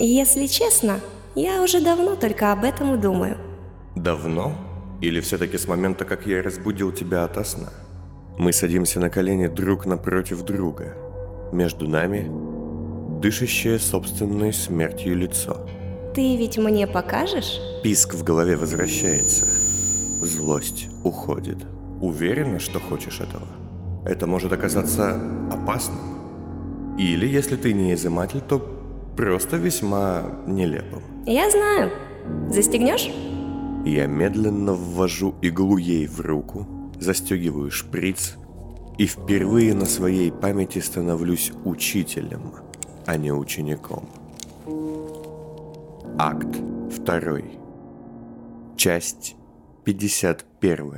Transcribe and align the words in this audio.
Если 0.00 0.46
честно, 0.46 1.00
я 1.34 1.60
уже 1.60 1.80
давно 1.80 2.14
только 2.14 2.52
об 2.52 2.62
этом 2.62 2.94
и 2.94 2.98
думаю. 2.98 3.36
Давно? 3.96 4.52
Или 5.00 5.18
все-таки 5.20 5.58
с 5.58 5.66
момента, 5.66 6.04
как 6.04 6.24
я 6.24 6.40
разбудил 6.40 6.92
тебя 6.92 7.24
ото 7.24 7.42
сна? 7.42 7.70
Мы 8.38 8.52
садимся 8.52 9.00
на 9.00 9.10
колени 9.10 9.48
друг 9.48 9.86
напротив 9.86 10.44
друга. 10.44 10.94
Между 11.52 11.88
нами 11.88 12.30
дышащее 13.20 13.80
собственной 13.80 14.52
смертью 14.52 15.16
лицо. 15.16 15.66
Ты 16.14 16.36
ведь 16.36 16.58
мне 16.58 16.86
покажешь? 16.86 17.58
Писк 17.82 18.14
в 18.14 18.22
голове 18.22 18.56
возвращается. 18.56 19.46
Злость 20.24 20.86
уходит. 21.02 21.58
Уверена, 22.00 22.60
что 22.60 22.78
хочешь 22.78 23.18
этого? 23.18 23.48
Это 24.04 24.28
может 24.28 24.52
оказаться 24.52 25.20
опасным. 25.50 25.98
Или, 26.98 27.26
если 27.26 27.56
ты 27.56 27.72
не 27.72 27.94
изыматель, 27.94 28.40
то 28.40 28.77
просто 29.18 29.56
весьма 29.56 30.22
нелепым. 30.46 31.02
Я 31.26 31.50
знаю. 31.50 31.90
Застегнешь? 32.50 33.10
Я 33.84 34.06
медленно 34.06 34.74
ввожу 34.74 35.34
иглу 35.42 35.76
ей 35.76 36.06
в 36.06 36.20
руку, 36.20 36.68
застегиваю 37.00 37.72
шприц 37.72 38.36
и 38.96 39.06
впервые 39.06 39.74
на 39.74 39.86
своей 39.86 40.30
памяти 40.30 40.78
становлюсь 40.78 41.50
учителем, 41.64 42.52
а 43.06 43.16
не 43.16 43.32
учеником. 43.32 44.08
Акт 46.16 46.56
второй. 46.94 47.58
Часть 48.76 49.34
51. 49.84 50.92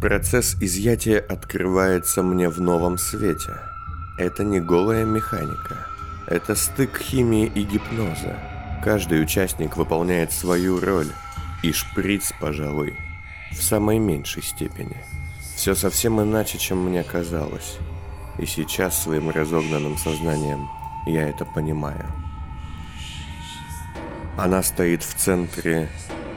Процесс 0.00 0.56
изъятия 0.60 1.20
открывается 1.20 2.24
мне 2.24 2.48
в 2.48 2.60
новом 2.60 2.98
свете– 2.98 3.52
это 4.16 4.44
не 4.44 4.60
голая 4.60 5.04
механика. 5.04 5.86
Это 6.26 6.54
стык 6.54 6.98
химии 6.98 7.50
и 7.54 7.62
гипноза. 7.62 8.38
Каждый 8.82 9.22
участник 9.22 9.76
выполняет 9.76 10.32
свою 10.32 10.80
роль. 10.80 11.10
И 11.62 11.72
шприц, 11.72 12.32
пожалуй, 12.40 12.94
в 13.50 13.62
самой 13.62 13.98
меньшей 13.98 14.42
степени. 14.42 14.96
Все 15.56 15.74
совсем 15.74 16.20
иначе, 16.20 16.58
чем 16.58 16.84
мне 16.84 17.02
казалось. 17.02 17.78
И 18.38 18.46
сейчас 18.46 19.02
своим 19.02 19.30
разогнанным 19.30 19.96
сознанием 19.96 20.68
я 21.06 21.28
это 21.28 21.44
понимаю. 21.44 22.06
Она 24.36 24.62
стоит 24.62 25.02
в 25.02 25.14
центре 25.14 25.88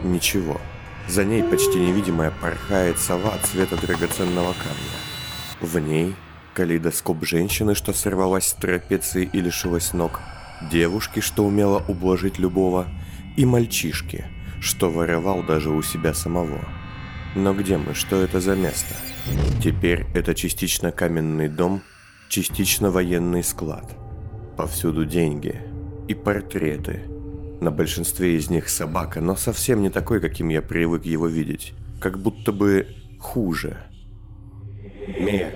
ничего. 0.03 0.61
За 1.07 1.25
ней 1.25 1.43
почти 1.43 1.79
невидимая 1.79 2.31
порхает 2.31 2.99
сова 2.99 3.37
цвета 3.43 3.75
драгоценного 3.77 4.53
камня. 4.53 5.61
В 5.61 5.77
ней– 5.79 6.15
калейдоскоп 6.57 7.23
женщины, 7.23 7.75
что 7.75 7.93
сорвалась 7.93 8.47
с 8.47 8.53
трапеции 8.53 9.29
и 9.31 9.41
лишилась 9.41 9.93
ног, 9.93 10.21
девушки, 10.71 11.19
что 11.19 11.45
умела 11.45 11.83
ублажить 11.87 12.39
любого, 12.39 12.87
и 13.35 13.45
мальчишки, 13.45 14.25
что 14.59 14.89
воровал 14.89 15.43
даже 15.43 15.69
у 15.69 15.83
себя 15.83 16.15
самого. 16.15 16.67
Но 17.35 17.53
где 17.53 17.77
мы? 17.77 17.93
Что 17.93 18.15
это 18.15 18.41
за 18.41 18.55
место? 18.55 18.95
Теперь 19.63 20.07
это 20.15 20.33
частично 20.33 20.91
каменный 20.91 21.47
дом, 21.47 21.83
частично 22.27 22.89
военный 22.89 23.43
склад. 23.43 23.95
Повсюду 24.57 25.05
деньги 25.05 25.61
и 26.07 26.15
портреты. 26.15 27.03
На 27.61 27.69
большинстве 27.69 28.35
из 28.35 28.49
них 28.49 28.67
собака, 28.69 29.21
но 29.21 29.35
совсем 29.35 29.83
не 29.83 29.91
такой, 29.91 30.19
каким 30.19 30.49
я 30.49 30.63
привык 30.63 31.05
его 31.05 31.27
видеть. 31.27 31.73
Как 32.01 32.17
будто 32.17 32.51
бы 32.51 32.87
хуже. 33.19 33.77
Мия, 35.19 35.51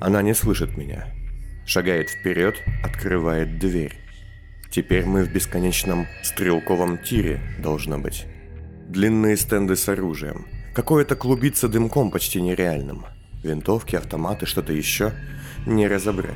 она 0.00 0.22
не 0.22 0.34
слышит 0.34 0.76
меня. 0.76 1.06
Шагает 1.66 2.10
вперед, 2.10 2.56
открывает 2.84 3.58
дверь. 3.58 3.98
Теперь 4.70 5.04
мы 5.04 5.24
в 5.24 5.32
бесконечном 5.32 6.06
стрелковом 6.22 6.98
тире, 6.98 7.40
должно 7.58 7.98
быть. 7.98 8.26
Длинные 8.88 9.36
стенды 9.36 9.76
с 9.76 9.88
оружием. 9.88 10.46
Какое-то 10.74 11.16
клубится 11.16 11.68
дымком 11.68 12.10
почти 12.10 12.40
нереальным. 12.40 13.06
Винтовки, 13.42 13.96
автоматы, 13.96 14.46
что-то 14.46 14.72
еще. 14.72 15.12
Не 15.66 15.88
разобрать. 15.88 16.34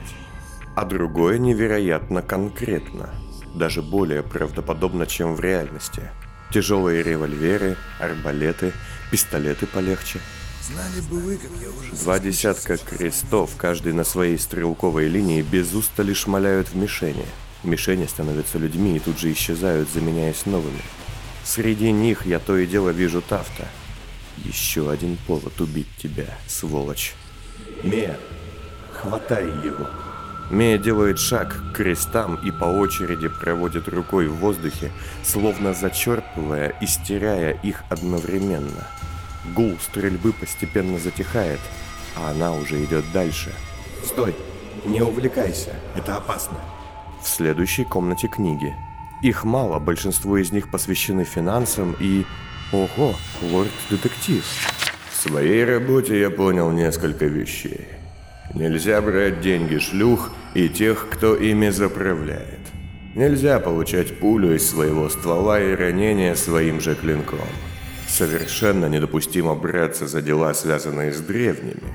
А 0.74 0.84
другое 0.84 1.38
невероятно 1.38 2.22
конкретно. 2.22 3.10
Даже 3.54 3.82
более 3.82 4.22
правдоподобно, 4.22 5.06
чем 5.06 5.34
в 5.34 5.40
реальности. 5.40 6.02
Тяжелые 6.50 7.02
револьверы, 7.02 7.76
арбалеты, 8.00 8.72
пистолеты 9.10 9.66
полегче– 9.66 10.18
Знали 10.62 11.00
бы 11.10 11.18
вы, 11.18 11.36
как 11.38 11.50
я 11.60 11.68
уже... 11.70 12.02
Два 12.04 12.20
десятка 12.20 12.76
крестов, 12.76 13.56
каждый 13.56 13.92
на 13.92 14.04
своей 14.04 14.38
стрелковой 14.38 15.08
линии, 15.08 15.42
без 15.42 15.74
устали 15.74 16.14
шмаляют 16.14 16.68
в 16.68 16.76
мишени. 16.76 17.26
Мишени 17.64 18.06
становятся 18.06 18.58
людьми 18.58 18.96
и 18.96 19.00
тут 19.00 19.18
же 19.18 19.32
исчезают, 19.32 19.88
заменяясь 19.90 20.46
новыми. 20.46 20.82
Среди 21.44 21.90
них 21.90 22.26
я 22.26 22.38
то 22.38 22.56
и 22.56 22.66
дело 22.66 22.90
вижу 22.90 23.22
Тафта. 23.22 23.66
Еще 24.44 24.88
один 24.88 25.18
повод 25.26 25.60
убить 25.60 25.88
тебя, 25.98 26.28
сволочь. 26.46 27.14
Мия, 27.82 28.16
хватай 28.92 29.46
его. 29.46 29.88
Мия 30.50 30.78
делает 30.78 31.18
шаг 31.18 31.56
к 31.72 31.76
крестам 31.76 32.36
и 32.36 32.52
по 32.52 32.66
очереди 32.66 33.28
проводит 33.28 33.88
рукой 33.88 34.28
в 34.28 34.36
воздухе, 34.36 34.92
словно 35.24 35.74
зачерпывая 35.74 36.68
и 36.80 36.86
стирая 36.86 37.52
их 37.62 37.82
одновременно– 37.90 38.86
Гул 39.54 39.76
стрельбы 39.80 40.32
постепенно 40.32 40.98
затихает, 40.98 41.60
а 42.16 42.30
она 42.30 42.54
уже 42.54 42.84
идет 42.84 43.04
дальше. 43.12 43.52
Стой! 44.04 44.34
Не 44.84 45.02
увлекайся, 45.02 45.74
это 45.96 46.16
опасно. 46.16 46.58
В 47.22 47.28
следующей 47.28 47.84
комнате 47.84 48.28
книги. 48.28 48.74
Их 49.22 49.44
мало, 49.44 49.78
большинство 49.78 50.36
из 50.38 50.50
них 50.50 50.70
посвящены 50.70 51.24
финансам 51.24 51.96
и... 52.00 52.24
Ого, 52.72 53.14
лорд-детектив. 53.42 54.44
В 55.10 55.14
своей 55.14 55.64
работе 55.64 56.18
я 56.18 56.30
понял 56.30 56.70
несколько 56.70 57.26
вещей. 57.26 57.86
Нельзя 58.54 59.00
брать 59.02 59.40
деньги 59.40 59.78
шлюх 59.78 60.32
и 60.54 60.68
тех, 60.68 61.08
кто 61.10 61.36
ими 61.36 61.68
заправляет. 61.68 62.60
Нельзя 63.14 63.60
получать 63.60 64.18
пулю 64.18 64.56
из 64.56 64.68
своего 64.68 65.08
ствола 65.10 65.60
и 65.60 65.74
ранение 65.74 66.34
своим 66.34 66.80
же 66.80 66.94
клинком. 66.94 67.46
Совершенно 68.12 68.90
недопустимо 68.90 69.54
браться 69.54 70.06
за 70.06 70.20
дела, 70.20 70.52
связанные 70.52 71.14
с 71.14 71.20
древними. 71.20 71.94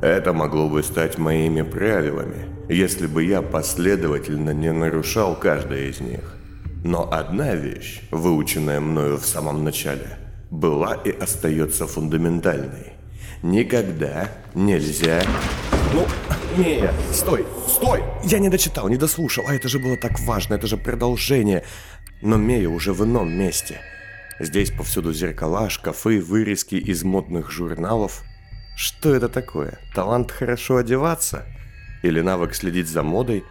Это 0.00 0.32
могло 0.32 0.70
бы 0.70 0.82
стать 0.82 1.18
моими 1.18 1.60
правилами, 1.60 2.46
если 2.70 3.06
бы 3.06 3.22
я 3.22 3.42
последовательно 3.42 4.54
не 4.54 4.72
нарушал 4.72 5.38
каждое 5.38 5.90
из 5.90 6.00
них. 6.00 6.38
Но 6.82 7.12
одна 7.12 7.54
вещь, 7.54 8.00
выученная 8.10 8.80
мною 8.80 9.18
в 9.18 9.26
самом 9.26 9.64
начале, 9.64 10.16
была 10.50 10.94
и 10.94 11.10
остается 11.10 11.86
фундаментальной. 11.86 12.94
Никогда 13.42 14.30
нельзя... 14.54 15.22
Ну, 15.92 16.06
Мия, 16.56 16.90
стой, 17.12 17.44
стой! 17.68 18.02
Я 18.24 18.38
не 18.38 18.48
дочитал, 18.48 18.88
не 18.88 18.96
дослушал, 18.96 19.44
а 19.46 19.54
это 19.54 19.68
же 19.68 19.78
было 19.78 19.98
так 19.98 20.18
важно, 20.20 20.54
это 20.54 20.66
же 20.66 20.78
продолжение. 20.78 21.64
Но 22.22 22.38
Мея 22.38 22.70
уже 22.70 22.94
в 22.94 23.04
ином 23.04 23.30
месте– 23.30 23.82
Здесь 24.40 24.72
повсюду 24.72 25.12
зеркала, 25.12 25.70
шкафы, 25.70 26.20
вырезки 26.20 26.74
из 26.74 27.04
модных 27.04 27.50
журналов. 27.50 28.22
Что 28.76 29.14
это 29.14 29.28
такое? 29.28 29.78
Талант 29.94 30.32
хорошо 30.32 30.78
одеваться? 30.78 31.46
Или 32.02 32.20
навык 32.20 32.54
следить 32.54 32.88
за 32.88 33.02
модой? 33.02 33.44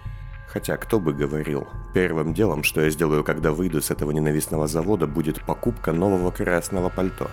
Хотя 0.47 0.77
кто 0.77 0.99
бы 0.99 1.13
говорил, 1.13 1.67
первым 1.93 2.33
делом, 2.33 2.63
что 2.63 2.81
я 2.81 2.89
сделаю, 2.89 3.23
когда 3.23 3.51
выйду 3.51 3.81
с 3.81 3.91
этого 3.91 4.11
ненавистного 4.11 4.67
завода, 4.67 5.07
будет 5.07 5.41
покупка 5.43 5.93
нового 5.93 6.31
красного 6.31 6.89
пальто. 6.89 7.31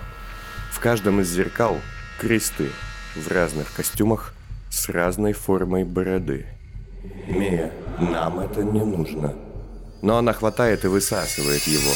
В 0.71 0.79
каждом 0.79 1.21
из 1.21 1.29
зеркал 1.29 1.77
кресты 2.19 2.71
в 3.17 3.29
разных 3.29 3.75
костюмах 3.75 4.33
с 4.71 4.89
разной 4.89 5.33
формой 5.33 5.85
бороды. 5.85 6.47
Мия, 7.27 7.73
нам 7.99 8.41
это 8.41 8.63
не 8.63 8.85
нужно. 8.85 9.35
Но 10.03 10.17
она 10.17 10.33
хватает 10.33 10.85
и 10.85 10.89
высасывает 10.89 11.63
его, 11.65 11.93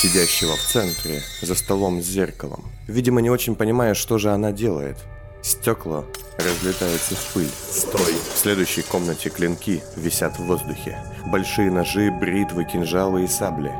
сидящего 0.00 0.56
в 0.56 0.62
центре, 0.62 1.22
за 1.42 1.54
столом 1.54 2.00
с 2.00 2.06
зеркалом. 2.06 2.64
Видимо, 2.88 3.20
не 3.20 3.28
очень 3.28 3.54
понимая, 3.54 3.92
что 3.92 4.16
же 4.16 4.30
она 4.30 4.50
делает. 4.50 4.96
Стекла 5.42 6.06
разлетаются 6.38 7.14
в 7.14 7.34
пыль. 7.34 7.50
Стой! 7.70 8.14
В 8.34 8.38
следующей 8.38 8.80
комнате 8.80 9.28
клинки 9.28 9.82
висят 9.96 10.38
в 10.38 10.44
воздухе. 10.44 10.98
Большие 11.26 11.70
ножи, 11.70 12.10
бритвы, 12.10 12.64
кинжалы 12.64 13.24
и 13.24 13.26
сабли. 13.26 13.72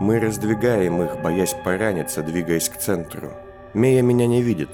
Мы 0.00 0.18
раздвигаем 0.18 1.00
их, 1.00 1.22
боясь 1.22 1.54
пораниться, 1.64 2.24
двигаясь 2.24 2.68
к 2.68 2.78
центру. 2.78 3.32
Мея 3.72 4.02
меня 4.02 4.26
не 4.26 4.42
видит. 4.42 4.70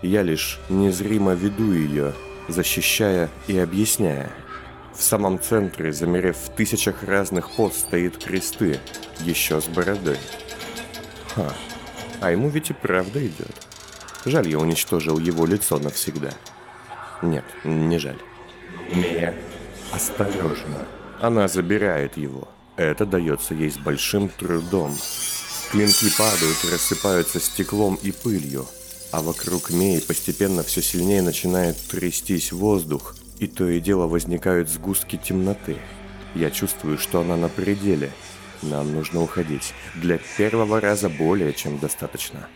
Я 0.00 0.22
лишь 0.22 0.58
незримо 0.70 1.34
веду 1.34 1.74
ее, 1.74 2.14
защищая 2.48 3.28
и 3.46 3.58
объясняя. 3.58 4.30
В 4.94 5.02
самом 5.02 5.40
центре, 5.40 5.92
замерев 5.92 6.36
в 6.36 6.50
тысячах 6.54 7.02
разных 7.04 7.50
поз, 7.52 7.78
стоит 7.78 8.18
кресты, 8.18 8.80
еще 9.20 9.60
с 9.60 9.66
бородой. 9.66 10.18
Ха, 11.34 11.52
а 12.20 12.30
ему 12.30 12.48
ведь 12.48 12.70
и 12.70 12.74
правда 12.74 13.24
идет. 13.24 13.54
Жаль, 14.24 14.48
я 14.48 14.58
уничтожил 14.58 15.18
его 15.18 15.46
лицо 15.46 15.78
навсегда. 15.78 16.32
Нет, 17.22 17.44
не 17.64 17.98
жаль. 17.98 18.18
Не, 18.92 19.34
осторожно. 19.92 20.86
Она 21.20 21.48
забирает 21.48 22.16
его. 22.16 22.48
Это 22.76 23.06
дается 23.06 23.54
ей 23.54 23.70
с 23.70 23.78
большим 23.78 24.28
трудом. 24.28 24.96
Клинки 25.70 26.10
падают 26.16 26.64
рассыпаются 26.72 27.38
стеклом 27.38 27.98
и 28.02 28.10
пылью, 28.10 28.66
а 29.12 29.22
вокруг 29.22 29.70
Меи 29.70 30.00
постепенно 30.00 30.62
все 30.62 30.82
сильнее 30.82 31.22
начинает 31.22 31.76
трястись 31.76 32.52
воздух, 32.52 33.14
и 33.40 33.46
то 33.46 33.68
и 33.68 33.80
дело 33.80 34.06
возникают 34.06 34.68
сгустки 34.68 35.16
темноты. 35.16 35.78
Я 36.34 36.50
чувствую, 36.50 36.98
что 36.98 37.22
она 37.22 37.36
на 37.36 37.48
пределе. 37.48 38.10
Нам 38.62 38.92
нужно 38.92 39.22
уходить. 39.22 39.72
Для 39.94 40.18
первого 40.36 40.80
раза 40.80 41.08
более 41.08 41.54
чем 41.54 41.78
достаточно. 41.78 42.46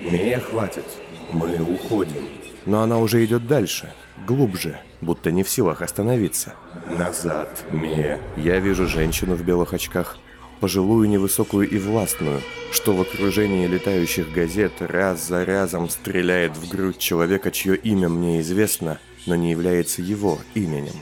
Мне 0.00 0.38
хватит. 0.38 0.86
Мы 1.30 1.60
уходим. 1.60 2.26
Но 2.64 2.80
она 2.80 2.98
уже 2.98 3.22
идет 3.22 3.46
дальше, 3.46 3.92
глубже, 4.26 4.80
будто 5.02 5.30
не 5.30 5.42
в 5.42 5.50
силах 5.50 5.82
остановиться. 5.82 6.54
Назад, 6.98 7.62
Мия. 7.70 8.18
Я 8.38 8.58
вижу 8.58 8.86
женщину 8.86 9.34
в 9.34 9.44
белых 9.44 9.74
очках, 9.74 10.16
пожилую, 10.60 11.06
невысокую 11.10 11.68
и 11.68 11.76
властную, 11.76 12.40
что 12.72 12.94
в 12.94 13.02
окружении 13.02 13.66
летающих 13.66 14.32
газет 14.32 14.72
раз 14.78 15.28
за 15.28 15.44
разом 15.44 15.90
стреляет 15.90 16.56
в 16.56 16.70
грудь 16.70 16.96
человека, 16.96 17.50
чье 17.50 17.76
имя 17.76 18.08
мне 18.08 18.40
известно, 18.40 18.98
но 19.26 19.34
не 19.34 19.50
является 19.50 20.02
его 20.02 20.38
именем. 20.54 20.94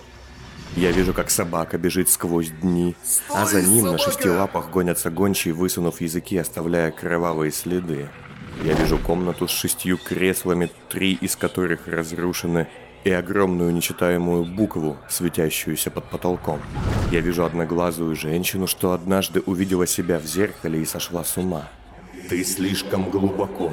Я 0.76 0.90
вижу, 0.90 1.12
как 1.12 1.30
собака 1.30 1.76
бежит 1.76 2.08
сквозь 2.08 2.48
дни, 2.48 2.96
а 3.28 3.44
за 3.44 3.60
ним 3.60 3.86
на 3.86 3.98
шести 3.98 4.28
лапах 4.28 4.70
гонятся 4.70 5.10
гончие, 5.10 5.52
высунув 5.52 6.00
языки, 6.00 6.36
оставляя 6.38 6.90
кровавые 6.90 7.52
следы. 7.52 8.08
Я 8.64 8.74
вижу 8.74 8.96
комнату 8.98 9.48
с 9.48 9.50
шестью 9.50 9.98
креслами, 9.98 10.70
три 10.88 11.12
из 11.12 11.36
которых 11.36 11.88
разрушены, 11.88 12.68
и 13.04 13.10
огромную 13.10 13.72
нечитаемую 13.72 14.44
букву, 14.44 14.96
светящуюся 15.08 15.90
под 15.90 16.08
потолком. 16.08 16.60
Я 17.10 17.20
вижу 17.20 17.44
одноглазую 17.44 18.14
женщину, 18.14 18.66
что 18.66 18.92
однажды 18.92 19.40
увидела 19.40 19.86
себя 19.86 20.18
в 20.18 20.24
зеркале 20.24 20.80
и 20.80 20.86
сошла 20.86 21.24
с 21.24 21.36
ума. 21.36 21.68
Ты 22.28 22.44
слишком 22.44 23.10
глубоко. 23.10 23.72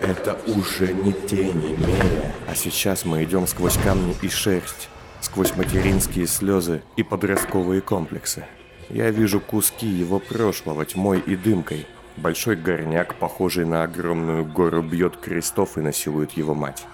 Это 0.00 0.38
уже 0.46 0.92
не 0.92 1.12
тени, 1.12 1.76
Мея. 1.76 2.34
А 2.48 2.54
сейчас 2.54 3.04
мы 3.04 3.24
идем 3.24 3.46
сквозь 3.46 3.76
камни 3.76 4.16
и 4.22 4.28
шерсть, 4.28 4.88
сквозь 5.20 5.56
материнские 5.56 6.26
слезы 6.26 6.82
и 6.96 7.02
подростковые 7.02 7.80
комплексы. 7.80 8.44
Я 8.88 9.10
вижу 9.10 9.40
куски 9.40 9.86
его 9.86 10.18
прошлого 10.18 10.84
тьмой 10.84 11.20
и 11.20 11.36
дымкой. 11.36 11.86
Большой 12.16 12.56
горняк, 12.56 13.16
похожий 13.16 13.66
на 13.66 13.82
огромную 13.82 14.44
гору, 14.44 14.82
бьет 14.82 15.16
крестов 15.16 15.76
и 15.76 15.80
насилует 15.80 16.32
его 16.32 16.54
мать. 16.54 16.86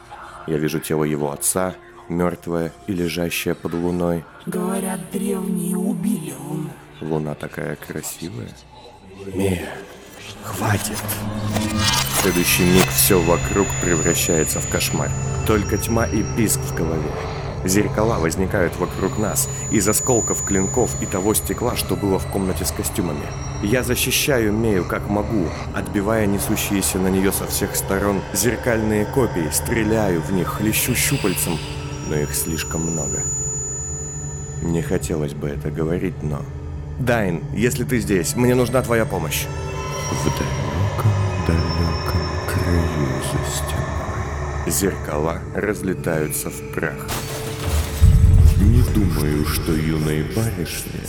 Я 0.47 0.59
вижу 0.59 0.81
тело 0.81 1.05
его 1.05 1.31
отца, 1.31 1.75
мертвое 2.09 2.73
и 2.87 2.93
лежащее 2.93 3.55
под 3.55 3.75
луной. 3.75 4.25
Говорят, 4.47 5.01
древние 5.13 5.77
убили 5.77 6.35
луну. 6.39 6.71
Луна 7.01 7.35
такая 7.35 7.77
красивая. 7.77 8.51
Мия, 9.35 9.69
хватит. 10.43 10.99
Следующий 12.23 12.63
миг 12.63 12.87
все 12.87 13.21
вокруг 13.21 13.67
превращается 13.83 14.61
в 14.61 14.69
кошмар. 14.69 15.11
Только 15.45 15.77
тьма 15.77 16.07
и 16.07 16.23
писк 16.37 16.61
в 16.61 16.73
голове. 16.73 17.11
Зеркала 17.65 18.21
возникают 18.21 18.77
вокруг 18.77 19.19
нас 19.19 19.49
из 19.73 19.89
осколков 19.89 20.45
клинков 20.45 20.95
и 21.03 21.07
того 21.07 21.35
стекла, 21.35 21.75
что 21.75 21.97
было 21.97 22.21
в 22.21 22.27
комнате 22.29 22.65
с 22.65 22.71
костюмами. 22.71 23.27
Я 23.65 23.83
защищаю 23.83 24.53
Мею 24.53 24.85
как 24.85 25.09
могу, 25.09 25.49
отбивая 25.75 26.27
несущиеся 26.27 26.99
на 26.99 27.09
нее 27.09 27.33
со 27.33 27.49
всех 27.49 27.75
сторон 27.75 28.21
зеркальные 28.33 29.05
копии, 29.05 29.51
стреляю 29.51 30.23
в 30.23 30.33
них, 30.33 30.61
лещу 30.61 30.95
щупальцем, 30.95 31.59
но 32.09 32.15
их 32.15 32.33
слишком 32.37 32.83
много. 32.83 33.19
Не 34.63 34.81
хотелось 34.81 35.35
бы 35.35 35.49
это 35.49 35.73
говорить, 35.73 36.23
но... 36.23 36.41
Дайн, 37.01 37.43
если 37.53 37.83
ты 37.83 37.99
здесь, 37.99 38.37
мне 38.37 38.55
нужна 38.55 38.81
твоя 38.81 39.07
помощь. 39.07 39.47
В 40.13 40.25
далеком, 40.25 42.12
за 42.73 43.51
стеной 43.51 43.93
зеркала 44.67 45.41
разлетаются 45.55 46.51
в 46.51 46.73
прах. 46.73 47.07
Не 48.61 48.83
думаю, 48.95 49.45
что 49.45 49.73
юной 49.73 50.23
барышне 50.35 51.01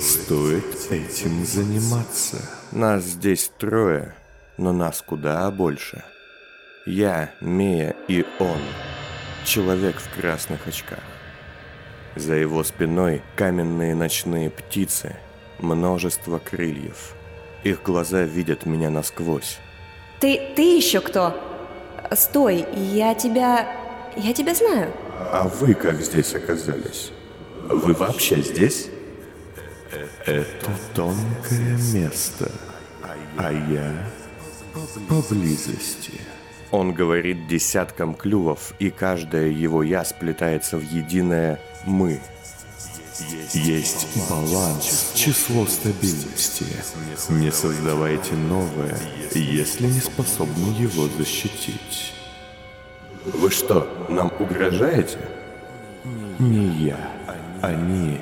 стоит 0.00 0.90
этим 0.90 1.44
заниматься. 1.44 2.38
Нас 2.72 3.04
здесь 3.04 3.50
трое, 3.58 4.14
но 4.56 4.72
нас 4.72 5.02
куда 5.02 5.50
больше. 5.50 6.02
Я, 6.86 7.30
Мия 7.40 7.94
и 8.08 8.24
он. 8.38 8.60
Человек 9.44 9.96
в 9.96 10.20
красных 10.20 10.66
очках. 10.66 11.02
За 12.16 12.34
его 12.34 12.64
спиной 12.64 13.22
каменные 13.36 13.94
ночные 13.94 14.50
птицы, 14.50 15.16
множество 15.58 16.38
крыльев. 16.38 17.14
Их 17.64 17.82
глаза 17.82 18.22
видят 18.22 18.66
меня 18.66 18.90
насквозь. 18.90 19.58
Ты, 20.20 20.52
ты 20.56 20.76
еще 20.76 21.00
кто? 21.00 21.38
Стой, 22.12 22.66
я 22.74 23.14
тебя... 23.14 23.68
Я 24.16 24.32
тебя 24.32 24.54
знаю. 24.54 24.92
А 25.32 25.48
вы 25.48 25.74
как 25.74 26.00
здесь 26.00 26.34
оказались? 26.34 27.12
Вы 27.68 27.92
вообще 27.92 28.42
здесь? 28.42 28.88
Это 30.26 30.70
тонкое 30.94 31.78
место, 31.92 32.50
а 33.36 33.52
я 33.52 33.92
поблизости. 35.08 36.20
Он 36.70 36.92
говорит 36.92 37.46
десяткам 37.46 38.14
клювов, 38.14 38.74
и 38.78 38.90
каждое 38.90 39.48
его 39.48 39.82
«я» 39.82 40.04
сплетается 40.04 40.76
в 40.76 40.82
единое 40.82 41.58
«мы». 41.86 42.20
Есть 43.52 44.06
баланс, 44.28 45.12
число 45.14 45.66
стабильности. 45.66 46.66
Не 47.28 47.50
создавайте 47.50 48.34
новое, 48.34 48.98
если 49.34 49.86
не 49.86 50.00
способны 50.00 50.74
его 50.78 51.08
защитить. 51.08 52.14
Вы 53.24 53.50
что, 53.50 54.06
нам 54.08 54.32
угрожаете? 54.38 55.18
Не 56.38 56.86
я, 56.86 57.12
они. 57.60 58.20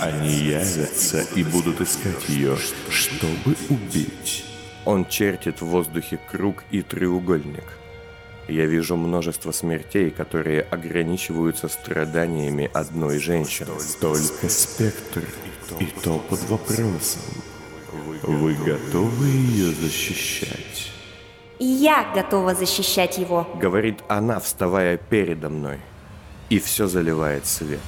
Они 0.00 0.30
явятся 0.30 1.22
и 1.34 1.44
будут 1.44 1.80
искать 1.80 2.28
ее, 2.28 2.56
чтобы 2.90 3.56
убить. 3.68 4.44
Он 4.84 5.06
чертит 5.06 5.60
в 5.60 5.66
воздухе 5.66 6.18
круг 6.30 6.64
и 6.70 6.82
треугольник. 6.82 7.64
Я 8.48 8.66
вижу 8.66 8.96
множество 8.96 9.52
смертей, 9.52 10.10
которые 10.10 10.62
ограничиваются 10.62 11.68
страданиями 11.68 12.70
одной 12.74 13.18
женщины. 13.18 13.70
Только 14.00 14.48
спектр, 14.48 15.22
и 15.78 15.86
то 16.02 16.18
под 16.18 16.42
вопросом. 16.48 17.22
Вы 18.22 18.54
готовы 18.54 19.26
ее 19.26 19.72
защищать? 19.72 20.92
Я 21.58 22.10
готова 22.14 22.54
защищать 22.54 23.18
его. 23.18 23.48
Говорит 23.60 24.00
она, 24.08 24.40
вставая 24.40 24.96
передо 24.96 25.48
мной. 25.48 25.78
И 26.50 26.58
все 26.58 26.88
заливает 26.88 27.46
свет. 27.46 27.80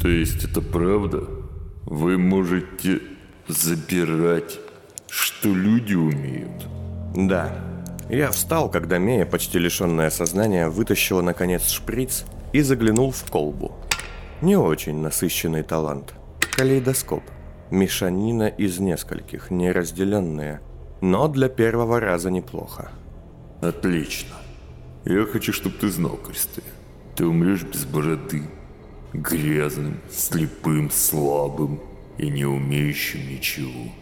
То 0.00 0.08
есть 0.08 0.44
это 0.44 0.60
правда? 0.60 1.24
Вы 1.84 2.18
можете 2.18 3.00
забирать, 3.48 4.58
что 5.12 5.48
люди 5.52 5.94
умеют? 5.94 6.68
Да. 7.14 7.52
Я 8.08 8.30
встал, 8.30 8.70
когда 8.70 8.96
Мея, 8.96 9.26
почти 9.26 9.58
лишенная 9.58 10.08
сознания, 10.08 10.68
вытащила 10.68 11.20
наконец 11.20 11.68
шприц 11.68 12.24
и 12.54 12.62
заглянул 12.62 13.10
в 13.10 13.22
колбу. 13.30 13.72
Не 14.40 14.56
очень 14.56 15.02
насыщенный 15.02 15.64
талант. 15.64 16.14
Калейдоскоп. 16.56 17.22
Мешанина 17.70 18.48
из 18.48 18.78
нескольких, 18.78 19.50
неразделенная, 19.50 20.62
но 21.02 21.28
для 21.28 21.48
первого 21.48 22.00
раза 22.00 22.30
неплохо. 22.30 22.90
Отлично. 23.60 24.36
Я 25.04 25.24
хочу, 25.24 25.52
чтобы 25.52 25.76
ты 25.76 25.90
знал, 25.90 26.16
Кристи. 26.16 26.62
Ты 27.16 27.26
умрешь 27.26 27.64
без 27.64 27.84
бороды. 27.84 28.44
Грязным, 29.12 30.00
слепым, 30.10 30.90
слабым 30.90 31.80
и 32.16 32.30
не 32.30 32.46
умеющим 32.46 33.28
ничего. 33.28 33.92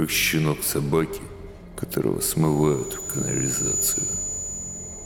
Как 0.00 0.08
щенок 0.08 0.62
собаки, 0.62 1.20
которого 1.76 2.20
смывают 2.20 2.94
в 2.94 3.12
канализацию. 3.12 4.06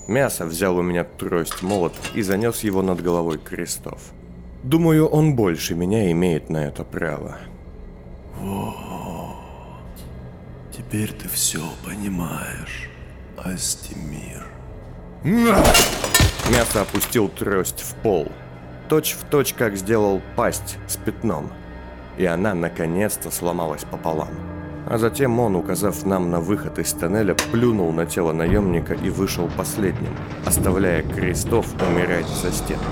Мясо 0.07 0.47
взял 0.47 0.77
у 0.77 0.83
меня 0.83 1.03
трость 1.03 1.63
молот 1.63 1.93
и 2.15 2.23
занес 2.23 2.61
его 2.61 2.81
над 2.81 3.03
головой 3.03 3.39
крестов. 3.39 4.01
Думаю, 4.63 5.09
он 5.09 5.35
больше 5.35 5.75
меня 5.75 6.13
имеет 6.13 6.49
на 6.49 6.59
это 6.59 6.85
право. 6.85 7.39
Теперь 10.71 11.11
ты 11.11 11.29
все 11.29 11.65
понимаешь, 11.85 12.89
Астемир. 13.37 14.47
Мясо 15.25 16.83
опустил 16.83 17.29
трость 17.29 17.81
в 17.81 17.97
пол. 17.97 18.31
Точь 18.89 19.17
в 19.21 19.29
точь, 19.29 19.55
как 19.55 19.77
сделал 19.77 20.23
пасть 20.37 20.79
с 20.87 20.97
пятном. 20.97 21.51
И 22.17 22.25
она 22.27 22.55
наконец-то 22.55 23.33
сломалась 23.33 23.83
пополам. 23.83 24.54
А 24.87 24.99
затем 24.99 25.41
он, 25.41 25.57
указав 25.57 26.05
нам 26.05 26.31
на 26.31 26.41
выход 26.41 26.79
из 26.79 26.93
тоннеля, 26.93 27.35
плюнул 27.53 27.91
на 27.93 28.05
тело 28.07 28.33
наемника 28.33 28.95
и 28.95 29.09
вышел 29.09 29.49
последним, 29.57 30.15
оставляя 30.45 31.03
крестов 31.03 31.67
умирать 31.83 32.27
за 32.27 32.53
стенкой. 32.53 32.85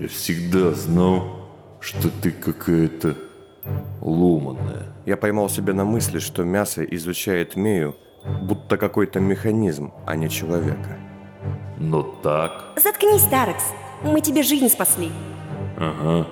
Я 0.00 0.08
всегда 0.08 0.70
знал, 0.72 1.48
что 1.80 2.08
ты 2.08 2.30
какая-то 2.30 3.16
ломаная. 4.00 4.86
Я 5.04 5.16
поймал 5.16 5.48
себя 5.48 5.74
на 5.74 5.84
мысли, 5.84 6.18
что 6.18 6.44
мясо 6.44 6.82
изучает 6.84 7.56
Мею, 7.56 7.96
будто 8.42 8.76
какой-то 8.76 9.20
механизм, 9.20 9.92
а 10.06 10.16
не 10.16 10.30
человека. 10.30 10.96
Но 11.78 12.02
так... 12.02 12.72
Заткнись, 12.82 13.24
Тарекс. 13.24 13.64
Мы 14.02 14.20
тебе 14.20 14.42
жизнь 14.42 14.68
спасли. 14.68 15.10
Ага. 15.76 16.26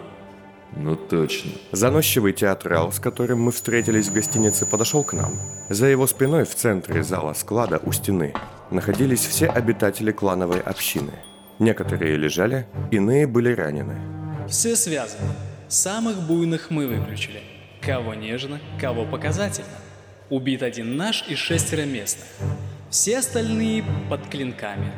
Ну 0.77 0.95
точно. 0.95 1.53
Заносчивый 1.73 2.33
театрал, 2.35 2.93
с 2.93 3.01
которым 3.01 3.41
мы 3.41 3.53
встретились 3.53 4.09
в 4.09 4.13
гостинице, 4.13 4.67
подошел 4.67 5.03
к 5.05 5.15
нам. 5.15 5.33
За 5.71 5.87
его 5.87 6.07
спиной 6.07 6.45
в 6.45 6.55
центре 6.55 7.03
зала 7.03 7.33
склада 7.33 7.81
у 7.83 7.93
стены 7.93 8.35
находились 8.71 9.25
все 9.27 9.47
обитатели 9.47 10.13
клановой 10.13 10.61
общины. 10.61 11.13
Некоторые 11.59 12.17
лежали, 12.17 12.67
иные 12.91 13.27
были 13.27 13.55
ранены. 13.55 13.97
Все 14.49 14.77
связано. 14.77 15.33
Самых 15.69 16.21
буйных 16.27 16.71
мы 16.71 16.87
выключили. 16.87 17.41
Кого 17.81 18.15
нежно, 18.15 18.61
кого 18.79 19.07
показательно. 19.07 19.69
Убит 20.29 20.63
один 20.63 20.97
наш 20.97 21.25
и 21.29 21.35
шестеро 21.35 21.83
местных. 21.87 22.27
Все 22.91 23.19
остальные 23.19 23.85
под 24.11 24.29
клинками. 24.29 24.93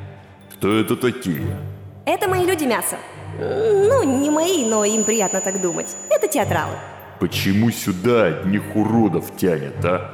Кто 0.55 0.77
это 0.77 0.97
такие? 0.97 1.57
Это 2.05 2.29
мои 2.29 2.45
люди 2.45 2.65
мясо. 2.65 2.97
Ну, 3.39 4.03
не 4.03 4.31
мои, 4.31 4.65
но 4.65 4.85
им 4.85 5.05
приятно 5.05 5.41
так 5.41 5.61
думать. 5.61 5.97
Это 6.11 6.29
театралы. 6.29 6.75
Почему 7.21 7.71
сюда 7.71 8.27
одних 8.27 8.77
уродов 8.77 9.37
тянет, 9.37 9.85
а? 9.85 10.11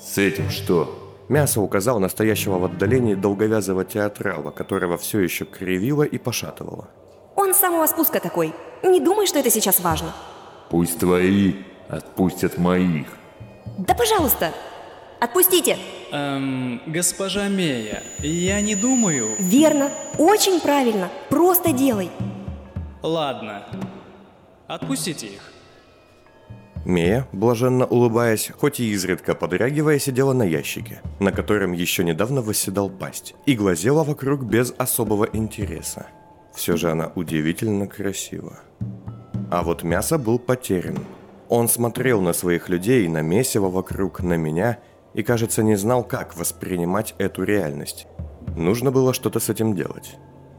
С 0.00 0.18
этим 0.18 0.50
что? 0.50 1.14
Мясо 1.28 1.60
указал 1.60 2.00
настоящего 2.00 2.58
в 2.58 2.64
отдалении 2.64 3.14
долговязого 3.14 3.84
театрала, 3.84 4.50
которого 4.50 4.96
все 4.96 5.20
еще 5.20 5.44
кривило 5.44 6.02
и 6.02 6.16
пошатывало. 6.16 6.88
Он 7.36 7.52
с 7.54 7.58
самого 7.58 7.86
спуска 7.86 8.20
такой. 8.20 8.54
Не 8.82 9.00
думай, 9.00 9.26
что 9.26 9.38
это 9.38 9.50
сейчас 9.50 9.80
важно. 9.80 10.14
Пусть 10.70 10.98
твои 10.98 11.54
отпустят 11.88 12.56
моих. 12.58 13.06
Да 13.78 13.94
пожалуйста, 13.94 14.52
отпустите. 15.20 15.76
Эм, 16.10 16.80
госпожа 16.86 17.48
Мея, 17.48 18.02
я 18.20 18.60
не 18.60 18.74
думаю... 18.74 19.28
Верно, 19.38 19.90
очень 20.18 20.60
правильно. 20.60 21.10
Просто 21.28 21.72
делай. 21.72 22.10
Ладно. 23.02 23.64
Отпустите 24.66 25.26
их. 25.26 25.52
Мия, 26.84 27.28
блаженно 27.32 27.84
улыбаясь, 27.84 28.50
хоть 28.58 28.80
и 28.80 28.90
изредка 28.90 29.34
подрягивая, 29.34 29.98
сидела 29.98 30.32
на 30.32 30.42
ящике, 30.42 31.02
на 31.20 31.32
котором 31.32 31.72
еще 31.72 32.02
недавно 32.02 32.40
восседал 32.40 32.88
пасть, 32.88 33.34
и 33.44 33.54
глазела 33.54 34.04
вокруг 34.04 34.44
без 34.44 34.72
особого 34.78 35.28
интереса. 35.32 36.06
Все 36.54 36.76
же 36.76 36.90
она 36.90 37.12
удивительно 37.14 37.86
красива. 37.86 38.60
А 39.50 39.62
вот 39.62 39.82
мясо 39.82 40.18
был 40.18 40.38
потерян. 40.38 40.98
Он 41.48 41.68
смотрел 41.68 42.20
на 42.20 42.32
своих 42.32 42.68
людей, 42.68 43.06
на 43.08 43.22
месиво 43.22 43.68
вокруг, 43.68 44.22
на 44.22 44.34
меня, 44.34 44.78
и, 45.18 45.22
кажется, 45.22 45.62
не 45.62 45.76
знал, 45.76 46.04
как 46.04 46.36
воспринимать 46.36 47.14
эту 47.18 47.42
реальность. 47.42 48.06
Нужно 48.56 48.90
было 48.90 49.12
что-то 49.12 49.40
с 49.40 49.48
этим 49.48 49.74
делать. 49.74 50.16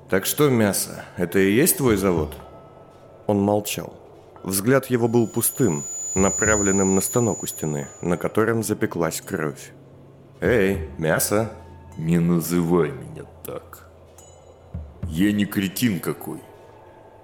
«Так 0.09 0.25
что, 0.25 0.49
мясо, 0.49 1.05
это 1.17 1.39
и 1.39 1.51
есть 1.51 1.77
твой 1.77 1.95
завод?» 1.95 2.35
Он 3.27 3.39
молчал. 3.41 3.93
Взгляд 4.43 4.87
его 4.87 5.07
был 5.07 5.27
пустым, 5.27 5.83
направленным 6.15 6.95
на 6.95 7.01
станок 7.01 7.43
у 7.43 7.47
стены, 7.47 7.87
на 8.01 8.17
котором 8.17 8.63
запеклась 8.63 9.21
кровь. 9.21 9.71
«Эй, 10.41 10.89
мясо!» 10.97 11.51
Не 11.99 12.19
называй 12.19 12.91
меня 12.91 13.25
так. 13.45 13.89
Я 15.09 15.33
не 15.33 15.45
кретин 15.45 15.99
какой. 15.99 16.39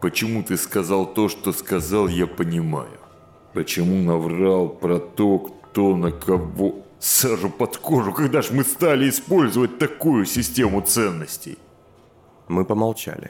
Почему 0.02 0.44
ты 0.44 0.58
сказал 0.58 1.06
то, 1.06 1.30
что 1.30 1.54
сказал, 1.54 2.10
я 2.10 2.28
понимаю. 2.28 3.00
Почему 3.54 3.96
наврал 4.04 4.68
про 4.68 5.00
то, 5.00 5.40
кто 5.40 5.96
на 5.96 6.12
кого... 6.12 6.85
Сажу 7.08 7.52
под 7.52 7.78
кожу, 7.78 8.14
когда 8.14 8.42
ж 8.42 8.50
мы 8.50 8.64
стали 8.64 9.08
использовать 9.10 9.78
такую 9.78 10.26
систему 10.26 10.82
ценностей? 10.82 11.60
Мы 12.48 12.66
помолчали. 12.66 13.30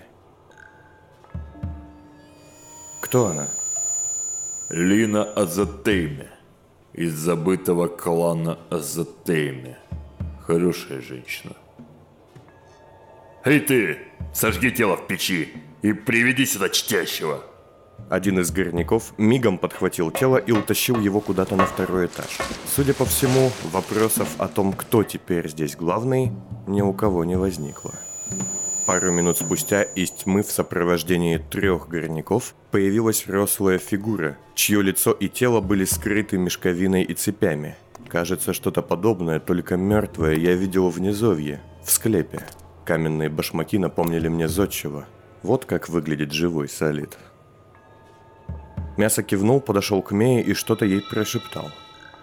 «Кто 3.02 3.26
она?» 3.26 3.48
Лина 4.70 5.26
Азатейме. 5.26 6.32
Из 6.94 7.14
забытого 7.16 7.88
клана 7.88 8.58
Азатейме. 8.70 9.78
Хорошая 10.48 11.02
женщина. 11.02 11.58
Эй 13.44 13.60
ты, 13.60 13.98
сожги 14.34 14.72
тело 14.72 14.96
в 14.96 15.06
печи 15.06 15.50
и 15.82 15.92
приведи 15.92 16.46
сюда 16.46 16.70
чтящего. 16.70 17.44
Один 18.10 18.40
из 18.40 18.52
горняков 18.52 19.14
мигом 19.18 19.58
подхватил 19.58 20.12
тело 20.12 20.38
и 20.38 20.52
утащил 20.52 21.00
его 21.00 21.22
куда-то 21.22 21.56
на 21.56 21.66
второй 21.66 22.06
этаж. 22.06 22.38
Судя 22.68 22.94
по 22.94 23.06
всему, 23.06 23.52
вопросов 23.72 24.30
о 24.38 24.48
том, 24.48 24.74
кто 24.74 25.04
теперь 25.04 25.50
здесь 25.50 25.76
главный, 25.76 26.32
ни 26.68 26.82
у 26.82 26.94
кого 26.94 27.26
не 27.26 27.36
возникло. 27.36 27.94
Пару 28.86 29.12
минут 29.12 29.38
спустя 29.38 29.82
из 29.82 30.12
тьмы 30.12 30.44
в 30.44 30.52
сопровождении 30.52 31.38
трех 31.38 31.90
горняков 31.90 32.54
появилась 32.70 33.26
рослая 33.28 33.80
фигура, 33.80 34.38
чье 34.54 34.84
лицо 34.84 35.12
и 35.12 35.28
тело 35.28 35.60
были 35.60 35.86
скрыты 35.86 36.38
мешковиной 36.38 37.02
и 37.02 37.16
цепями. 37.16 37.76
Кажется, 38.08 38.54
что-то 38.54 38.84
подобное, 38.84 39.40
только 39.40 39.76
мертвое, 39.76 40.36
я 40.36 40.54
видел 40.54 40.90
в 40.90 41.02
низовье, 41.02 41.62
в 41.84 41.90
склепе. 41.90 42.46
Каменные 42.86 43.30
башмаки 43.30 43.80
напомнили 43.80 44.28
мне 44.28 44.48
зодчего. 44.48 45.06
Вот 45.42 45.66
как 45.66 45.90
выглядит 45.90 46.32
живой 46.32 46.70
солид. 46.70 47.18
Мясо 48.98 49.24
кивнул, 49.24 49.60
подошел 49.60 50.02
к 50.02 50.12
Мее 50.12 50.42
и 50.42 50.54
что-то 50.54 50.86
ей 50.86 51.02
прошептал. 51.02 51.70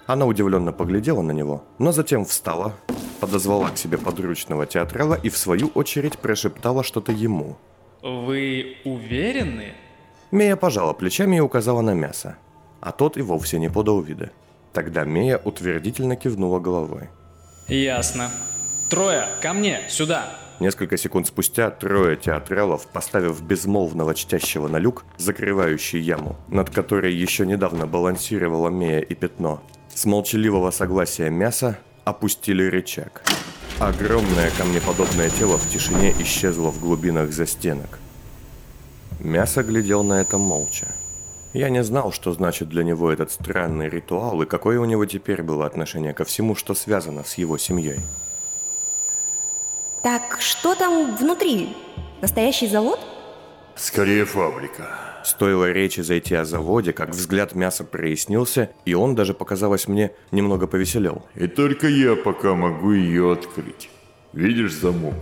Она 0.07 0.27
удивленно 0.27 0.73
поглядела 0.73 1.23
на 1.23 1.33
него, 1.33 1.65
но 1.79 1.93
затем 1.93 2.25
встала, 2.25 2.75
подозвала 3.21 3.71
к 3.71 3.79
себе 3.79 3.99
подручного 3.99 4.67
театрала 4.67 5.15
и 5.15 5.29
в 5.29 5.37
свою 5.37 5.69
очередь 5.69 6.19
прошептала 6.19 6.83
что-то 6.83 7.13
ему. 7.13 7.57
Вы 8.03 8.79
уверены? 8.85 9.75
Мея 10.33 10.57
пожала 10.57 10.93
плечами 10.93 11.37
и 11.37 11.41
указала 11.41 11.83
на 11.83 11.95
мясо, 11.95 12.37
а 12.81 12.91
тот 12.91 13.17
и 13.17 13.23
вовсе 13.23 13.59
не 13.59 13.71
подал 13.71 14.01
вида. 14.01 14.31
Тогда 14.73 15.05
Мея 15.05 15.39
утвердительно 15.39 16.17
кивнула 16.17 16.59
головой. 16.59 17.11
Ясно. 17.69 18.31
Трое, 18.91 19.27
ко 19.41 19.53
мне, 19.53 19.81
сюда. 19.89 20.42
Несколько 20.63 20.97
секунд 20.97 21.27
спустя 21.27 21.71
трое 21.71 22.17
театралов, 22.17 22.87
поставив 22.87 23.43
безмолвного 23.43 24.15
чтящего 24.15 24.69
на 24.69 24.77
люк, 24.77 25.05
закрывающий 25.17 25.99
яму, 25.99 26.37
над 26.47 26.71
которой 26.71 27.13
еще 27.13 27.45
недавно 27.45 27.89
балансировала 27.89 28.69
Мея 28.69 29.01
и 29.01 29.13
Пятно, 29.17 29.61
с 29.93 30.05
молчаливого 30.05 30.71
согласия 30.71 31.31
мяса 31.31 31.81
опустили 32.05 32.63
рычаг. 32.63 33.25
Огромное 33.81 34.53
камнеподобное 34.57 35.31
тело 35.31 35.59
в 35.59 35.69
тишине 35.69 36.15
исчезло 36.21 36.71
в 36.71 36.79
глубинах 36.79 37.33
застенок. 37.33 37.99
Мясо 39.19 39.65
глядел 39.65 40.05
на 40.05 40.21
это 40.21 40.39
молча. 40.39 40.87
Я 41.55 41.71
не 41.71 41.83
знал, 41.83 42.13
что 42.13 42.33
значит 42.33 42.69
для 42.69 42.85
него 42.85 43.11
этот 43.11 43.33
странный 43.33 43.89
ритуал 43.89 44.41
и 44.43 44.47
какое 44.47 44.79
у 44.79 44.85
него 44.85 45.07
теперь 45.07 45.43
было 45.43 45.67
отношение 45.67 46.15
ко 46.15 46.25
всему, 46.25 46.55
что 46.55 46.75
связано 46.75 47.25
с 47.25 47.35
его 47.35 47.59
семьей. 47.59 47.99
Так 50.03 50.39
что 50.41 50.75
там 50.75 51.17
внутри? 51.17 51.77
Настоящий 52.21 52.67
завод? 52.67 52.99
Скорее 53.77 54.25
фабрика. 54.25 54.99
Стоило 55.25 55.71
речи 55.71 56.01
зайти 56.01 56.35
о 56.35 56.45
заводе, 56.45 56.93
как 56.93 57.11
взгляд 57.11 57.55
мяса 57.55 57.85
прояснился, 57.85 58.71
и 58.85 58.95
он 58.95 59.15
даже, 59.15 59.33
показалось 59.33 59.87
мне, 59.87 60.11
немного 60.33 60.67
повеселел. 60.67 61.25
И 61.37 61.47
только 61.47 61.87
я 61.87 62.17
пока 62.17 62.55
могу 62.55 62.93
ее 62.93 63.33
открыть. 63.33 63.89
Видишь 64.33 64.73
замок? 64.73 65.15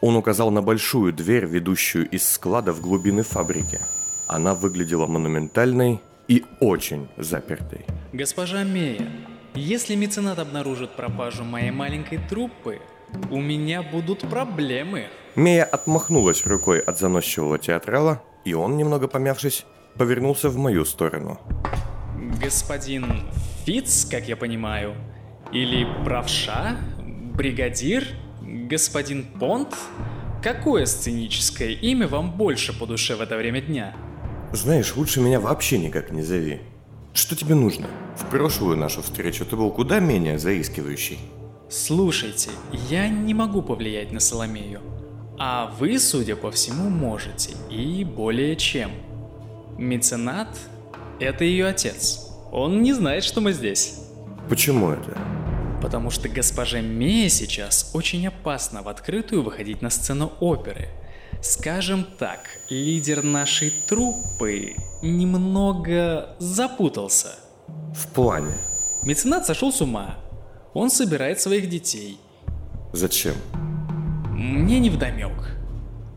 Он 0.00 0.14
указал 0.14 0.52
на 0.52 0.62
большую 0.62 1.12
дверь, 1.12 1.44
ведущую 1.44 2.08
из 2.08 2.28
склада 2.28 2.72
в 2.72 2.80
глубины 2.80 3.24
фабрики. 3.24 3.80
Она 4.28 4.54
выглядела 4.54 5.06
монументальной 5.08 6.00
и 6.28 6.44
очень 6.60 7.08
запертой. 7.16 7.84
Госпожа 8.12 8.62
Мея, 8.62 9.10
если 9.54 9.96
меценат 9.96 10.38
обнаружит 10.38 10.90
пропажу 10.92 11.42
моей 11.42 11.72
маленькой 11.72 12.18
труппы, 12.28 12.78
у 13.30 13.40
меня 13.40 13.82
будут 13.82 14.20
проблемы. 14.20 15.06
Мея 15.36 15.64
отмахнулась 15.64 16.46
рукой 16.46 16.80
от 16.80 16.98
заносчивого 16.98 17.58
театрала, 17.58 18.22
и 18.44 18.54
он, 18.54 18.76
немного 18.76 19.08
помявшись, 19.08 19.64
повернулся 19.96 20.48
в 20.48 20.56
мою 20.56 20.84
сторону. 20.84 21.40
Господин 22.40 23.22
Фиц, 23.64 24.06
как 24.10 24.28
я 24.28 24.36
понимаю, 24.36 24.94
или 25.52 25.86
правша, 26.04 26.76
бригадир, 27.34 28.04
господин 28.42 29.24
Понт? 29.38 29.74
Какое 30.42 30.86
сценическое 30.86 31.70
имя 31.70 32.08
вам 32.08 32.32
больше 32.32 32.76
по 32.76 32.86
душе 32.86 33.14
в 33.14 33.20
это 33.20 33.36
время 33.36 33.60
дня? 33.60 33.94
Знаешь, 34.52 34.96
лучше 34.96 35.20
меня 35.20 35.40
вообще 35.40 35.78
никак 35.78 36.10
не 36.10 36.22
зови. 36.22 36.60
Что 37.14 37.36
тебе 37.36 37.54
нужно? 37.54 37.86
В 38.16 38.26
прошлую 38.26 38.76
нашу 38.76 39.02
встречу 39.02 39.44
ты 39.44 39.56
был 39.56 39.70
куда 39.70 40.00
менее 40.00 40.38
заискивающий. 40.38 41.18
Слушайте, 41.72 42.50
я 42.90 43.08
не 43.08 43.32
могу 43.32 43.62
повлиять 43.62 44.12
на 44.12 44.20
Соломею. 44.20 44.82
А 45.38 45.74
вы, 45.78 45.98
судя 45.98 46.36
по 46.36 46.50
всему, 46.50 46.90
можете. 46.90 47.56
И 47.70 48.04
более 48.04 48.56
чем. 48.56 48.90
Меценат– 49.78 50.48
это 51.18 51.44
ее 51.44 51.68
отец. 51.68 52.28
Он 52.52 52.82
не 52.82 52.92
знает, 52.92 53.24
что 53.24 53.40
мы 53.40 53.54
здесь. 53.54 54.00
Почему 54.50 54.90
это? 54.90 55.16
Потому 55.80 56.10
что 56.10 56.28
госпоже 56.28 56.82
Мея 56.82 57.30
сейчас 57.30 57.90
очень 57.94 58.26
опасно 58.26 58.82
в 58.82 58.88
открытую 58.88 59.42
выходить 59.42 59.80
на 59.80 59.88
сцену 59.88 60.30
оперы. 60.40 60.88
Скажем 61.40 62.04
так, 62.18 62.50
лидер 62.68 63.22
нашей 63.22 63.72
труппы 63.88 64.74
немного 65.00 66.36
запутался. 66.38 67.34
В 67.96 68.08
плане. 68.08 68.52
Меценат 69.04 69.46
сошел 69.46 69.72
с 69.72 69.80
ума. 69.80 70.21
Он 70.74 70.90
собирает 70.90 71.40
своих 71.40 71.68
детей. 71.68 72.18
Зачем? 72.92 73.34
Мне 74.30 74.80
не 74.80 74.90
вдомек. 74.90 75.56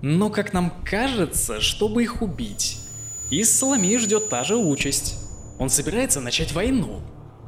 Но 0.02 0.30
как 0.30 0.54
нам 0.54 0.72
кажется, 0.84 1.60
чтобы 1.60 2.04
их 2.04 2.22
убить. 2.22 2.80
И 3.32 3.44
Соломею 3.44 4.00
ждет 4.00 4.30
та 4.30 4.44
же 4.44 4.56
участь. 4.56 5.16
Он 5.60 5.70
собирается 5.70 6.22
начать 6.22 6.54
войну. 6.54 7.02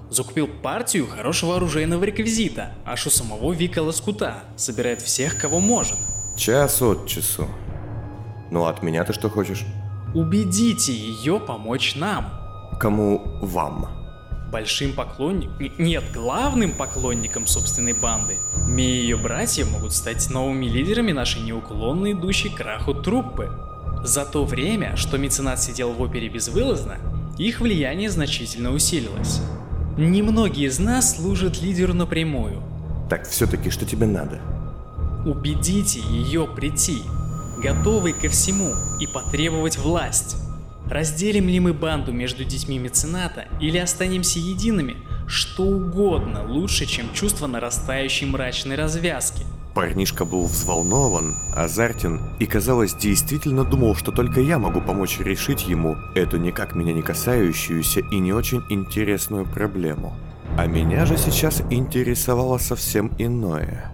Закупил 0.10 0.48
партию 0.48 1.08
хорошего 1.08 1.58
оружейного 1.58 2.04
реквизита, 2.06 2.72
аж 2.86 3.08
у 3.08 3.10
самого 3.10 3.54
Вика 3.54 3.80
Лоскута. 3.80 4.44
Собирает 4.56 5.02
всех, 5.02 5.40
кого 5.40 5.60
может. 5.60 5.98
Час 6.38 6.82
от 6.82 7.08
часу. 7.08 7.48
Ну 8.50 8.66
а 8.66 8.70
от 8.70 8.84
меня 8.84 9.04
ты 9.04 9.14
что 9.14 9.30
хочешь? 9.30 9.66
Убедите 10.16 10.94
ее 10.94 11.40
помочь 11.40 11.96
нам. 11.96 12.32
Кому 12.80 13.22
вам? 13.42 13.97
Большим 14.52 14.94
поклонником, 14.94 15.72
нет, 15.78 16.06
главным 16.14 16.72
поклонником 16.72 17.48
собственной 17.48 17.94
банды. 17.94 18.38
Ми 18.68 18.86
и 18.86 19.02
ее 19.02 19.18
братья 19.18 19.66
могут 19.66 19.94
стать 19.94 20.30
новыми 20.30 20.68
лидерами 20.68 21.12
нашей 21.12 21.42
неуклонно 21.42 22.14
идущей 22.14 22.50
краху 22.50 22.94
труппы. 22.94 23.52
За 24.04 24.26
то 24.26 24.46
время, 24.46 24.96
что 24.96 25.18
меценат 25.18 25.62
сидел 25.62 25.92
в 25.92 26.02
опере 26.02 26.30
безвылазно, 26.30 26.98
их 27.38 27.60
влияние 27.60 28.10
значительно 28.10 28.72
усилилось. 28.72 29.42
Немногие 29.98 30.68
из 30.68 30.80
нас 30.80 31.18
служат 31.18 31.62
лидеру 31.62 31.94
напрямую. 31.94 32.64
Так 33.10 33.28
все-таки 33.28 33.70
что 33.70 33.86
тебе 33.86 34.06
надо? 34.08 34.40
Убедите 35.26 36.00
ее 36.00 36.48
прийти, 36.48 37.02
готовый 37.62 38.14
ко 38.14 38.30
всему, 38.30 38.74
и 39.00 39.08
потребовать 39.08 39.78
власть. 39.78 40.38
Разделим 40.90 41.50
ли 41.50 41.60
мы 41.60 41.74
банду 41.74 42.12
между 42.12 42.44
детьми 42.44 42.80
мецената 42.80 43.46
или 43.60 43.78
останемся 43.78 44.40
едиными, 44.40 44.96
что 45.28 45.64
угодно 45.64 46.46
лучше, 46.48 46.86
чем 46.86 47.14
чувство 47.14 47.48
нарастающей 47.48 48.26
мрачной 48.26 48.76
развязки. 48.76 49.44
Парнишка 49.76 50.26
был 50.26 50.46
взволнован, 50.46 51.36
азартен 51.56 52.20
и, 52.40 52.48
казалось, 52.48 52.96
действительно 52.96 53.64
думал, 53.64 53.96
что 53.96 54.12
только 54.12 54.42
я 54.42 54.58
могу 54.58 54.82
помочь 54.82 55.20
решить 55.20 55.68
ему 55.68 55.98
эту 56.16 56.38
никак 56.38 56.74
меня 56.74 56.94
не 56.94 57.04
касающуюся 57.04 58.00
и 58.00 58.18
не 58.18 58.34
очень 58.34 58.64
интересную 58.70 59.46
проблему. 59.46 60.16
А 60.58 60.66
меня 60.66 61.06
же 61.06 61.18
сейчас 61.18 61.62
интересовало 61.70 62.58
совсем 62.58 63.12
иное. 63.20 63.92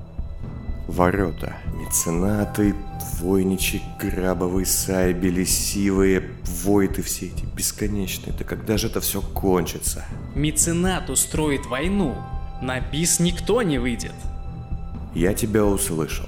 Ворота, 0.88 1.58
меценаты, 1.94 2.74
войничи, 3.20 3.80
крабовые 4.00 4.66
сайби, 4.66 5.28
лесивые, 5.28 6.24
войты 6.64 7.04
все 7.04 7.28
эти 7.28 7.46
бесконечные. 7.46 8.34
Да 8.36 8.44
когда 8.44 8.78
же 8.78 8.88
это 8.88 9.00
все 9.00 9.22
кончится? 9.22 10.04
Меценат 10.34 11.12
устроит 11.12 11.68
войну. 11.68 12.16
На 12.64 12.80
бис 12.80 13.20
никто 13.20 13.62
не 13.62 13.78
выйдет. 13.78 14.16
Я 15.14 15.36
тебя 15.36 15.66
услышал. 15.66 16.26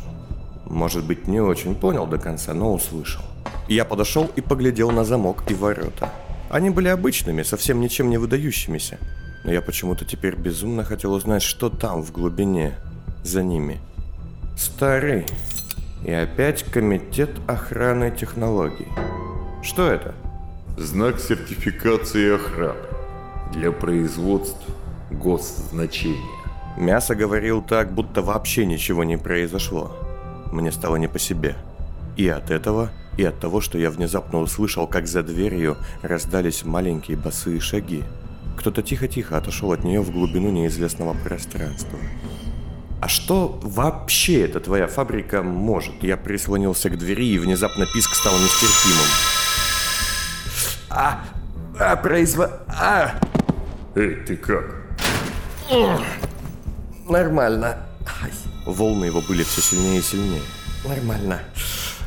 Может 0.68 1.04
быть, 1.04 1.28
не 1.28 1.40
очень 1.40 1.74
понял 1.74 2.06
до 2.06 2.20
конца, 2.20 2.54
но 2.54 2.72
услышал. 2.72 3.24
Я 3.68 3.86
подошел 3.86 4.30
и 4.36 4.42
поглядел 4.42 4.92
на 4.92 5.04
замок 5.04 5.50
и 5.50 5.56
ворота. 5.56 6.12
Они 6.52 6.70
были 6.70 6.90
обычными, 6.90 7.42
совсем 7.42 7.82
ничем 7.82 8.12
не 8.12 8.20
выдающимися. 8.20 9.00
Но 9.44 9.52
я 9.52 9.64
почему-то 9.64 10.06
теперь 10.06 10.36
безумно 10.36 10.84
хотел 10.84 11.14
узнать, 11.14 11.42
что 11.42 11.70
там, 11.72 12.04
в 12.04 12.12
глубине, 12.12 12.76
за 13.24 13.42
ними. 13.42 13.80
Старый. 14.56 15.26
И 16.06 16.12
опять 16.12 16.62
Комитет 16.62 17.32
охраны 17.48 18.12
технологий. 18.12 18.88
Что 19.64 19.88
это? 19.88 20.14
Знак 20.78 21.20
сертификации 21.20 22.36
охраны. 22.36 22.76
Для 23.52 23.72
производства 23.72 24.72
госзначения. 25.10 26.20
Мясо 26.78 27.16
говорил 27.16 27.64
так, 27.64 27.92
будто 27.92 28.22
вообще 28.22 28.68
ничего 28.68 29.04
не 29.04 29.18
произошло. 29.18 29.98
Мне 30.52 30.72
стало 30.72 30.98
не 30.98 31.08
по 31.08 31.18
себе. 31.18 31.56
И 32.18 32.28
от 32.28 32.52
этого, 32.52 32.92
и 33.18 33.24
от 33.24 33.40
того, 33.40 33.60
что 33.60 33.80
я 33.80 33.90
внезапно 33.90 34.42
услышал, 34.42 34.86
как 34.86 35.08
за 35.08 35.24
дверью 35.24 35.76
раздались 36.04 36.66
маленькие 36.66 37.18
босые 37.18 37.60
шаги. 37.60 38.04
Кто-то 38.60 38.84
тихо-тихо 38.84 39.38
отошел 39.38 39.72
от 39.72 39.84
нее 39.84 40.02
в 40.02 40.12
глубину 40.12 40.52
неизвестного 40.52 41.16
пространства. 41.24 41.98
А 43.06 43.08
что 43.08 43.60
вообще 43.62 44.46
эта 44.46 44.60
твоя 44.60 44.88
фабрика 44.88 45.44
может? 45.44 46.02
Я 46.02 46.18
прислонился 46.18 46.90
к 46.90 46.98
двери, 46.98 47.36
и 47.36 47.38
внезапно 47.38 47.86
писк 47.86 48.16
стал 48.16 48.34
нестерпимым. 48.34 49.06
А, 50.90 51.24
а, 51.80 51.96
произво... 51.98 52.62
А, 52.68 53.12
Эй, 53.94 54.16
ты 54.26 54.36
как? 54.36 54.88
нормально. 57.08 57.78
Ай, 58.24 58.32
волны 58.66 59.06
его 59.06 59.22
были 59.22 59.44
все 59.44 59.62
сильнее 59.62 60.00
и 60.00 60.02
сильнее. 60.02 60.42
Нормально. 60.84 61.42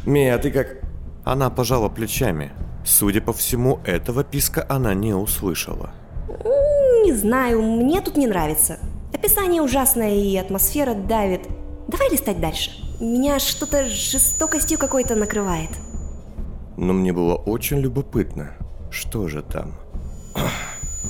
Мия, 0.04 0.34
а 0.34 0.38
ты 0.38 0.50
как... 0.50 0.78
Она 1.24 1.48
пожала 1.48 1.88
плечами. 1.88 2.50
Судя 2.84 3.20
по 3.20 3.32
всему, 3.32 3.78
этого 3.84 4.24
писка 4.24 4.66
она 4.68 4.94
не 4.94 5.14
услышала. 5.14 5.90
Не 7.04 7.12
знаю, 7.12 7.62
мне 7.62 8.00
тут 8.00 8.16
не 8.16 8.26
нравится. 8.26 8.80
Описание 9.12 9.62
ужасное 9.62 10.14
и 10.14 10.36
атмосфера 10.36 10.94
давит. 10.94 11.42
Давай 11.88 12.10
листать 12.10 12.40
дальше. 12.40 12.70
Меня 13.00 13.38
что-то 13.38 13.88
жестокостью 13.88 14.78
какой-то 14.78 15.14
накрывает. 15.14 15.70
Но 16.76 16.92
мне 16.92 17.12
было 17.12 17.34
очень 17.34 17.78
любопытно, 17.78 18.54
что 18.90 19.28
же 19.28 19.42
там. 19.42 19.74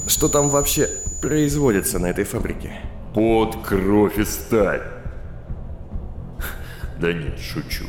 Что 0.06 0.28
там 0.28 0.48
вообще 0.48 0.88
производится 1.20 1.98
на 1.98 2.06
этой 2.06 2.24
фабрике? 2.24 2.72
Под 3.14 3.56
кровь 3.66 4.18
и 4.18 4.24
сталь. 4.24 4.82
Да 7.00 7.12
нет, 7.12 7.38
шучу. 7.38 7.84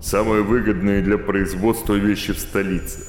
Самые 0.00 0.42
выгодные 0.42 1.02
для 1.02 1.16
производства 1.16 1.94
вещи 1.94 2.32
в 2.32 2.38
столице. 2.38 3.00